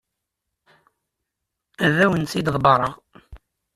Ad 1.85 1.95
awen-tt-id-ḍebbreɣ. 2.03 2.93